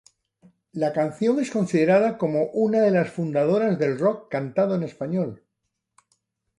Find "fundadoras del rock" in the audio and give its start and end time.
3.11-4.31